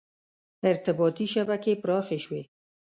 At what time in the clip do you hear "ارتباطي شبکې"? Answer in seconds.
0.69-1.73